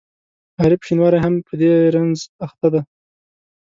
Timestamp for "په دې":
1.47-1.71